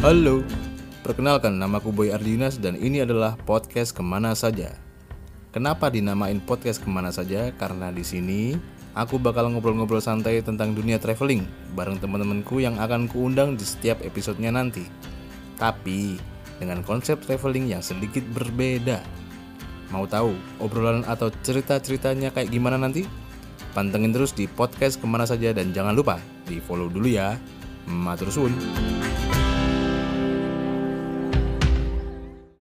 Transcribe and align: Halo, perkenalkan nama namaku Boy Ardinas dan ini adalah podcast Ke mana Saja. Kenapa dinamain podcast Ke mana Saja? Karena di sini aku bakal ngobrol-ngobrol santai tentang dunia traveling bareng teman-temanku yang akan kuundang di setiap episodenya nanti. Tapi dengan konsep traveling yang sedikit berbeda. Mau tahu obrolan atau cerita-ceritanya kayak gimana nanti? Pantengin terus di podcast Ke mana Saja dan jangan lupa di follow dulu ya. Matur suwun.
Halo, 0.00 0.40
perkenalkan 1.04 1.60
nama 1.60 1.76
namaku 1.76 1.92
Boy 1.92 2.08
Ardinas 2.08 2.56
dan 2.56 2.72
ini 2.72 3.04
adalah 3.04 3.36
podcast 3.36 3.92
Ke 3.92 4.00
mana 4.00 4.32
Saja. 4.32 4.72
Kenapa 5.52 5.92
dinamain 5.92 6.40
podcast 6.40 6.80
Ke 6.80 6.88
mana 6.88 7.12
Saja? 7.12 7.52
Karena 7.60 7.92
di 7.92 8.00
sini 8.00 8.56
aku 8.96 9.20
bakal 9.20 9.52
ngobrol-ngobrol 9.52 10.00
santai 10.00 10.40
tentang 10.40 10.72
dunia 10.72 10.96
traveling 10.96 11.44
bareng 11.76 12.00
teman-temanku 12.00 12.64
yang 12.64 12.80
akan 12.80 13.12
kuundang 13.12 13.60
di 13.60 13.64
setiap 13.68 14.00
episodenya 14.00 14.48
nanti. 14.48 14.88
Tapi 15.60 16.16
dengan 16.56 16.80
konsep 16.80 17.20
traveling 17.20 17.68
yang 17.68 17.84
sedikit 17.84 18.24
berbeda. 18.32 19.04
Mau 19.92 20.08
tahu 20.08 20.32
obrolan 20.64 21.04
atau 21.04 21.28
cerita-ceritanya 21.44 22.32
kayak 22.32 22.48
gimana 22.48 22.80
nanti? 22.80 23.04
Pantengin 23.76 24.16
terus 24.16 24.32
di 24.32 24.48
podcast 24.48 24.96
Ke 24.96 25.04
mana 25.04 25.28
Saja 25.28 25.52
dan 25.52 25.76
jangan 25.76 25.92
lupa 25.92 26.16
di 26.48 26.56
follow 26.56 26.88
dulu 26.88 27.04
ya. 27.04 27.36
Matur 27.84 28.32
suwun. 28.32 28.56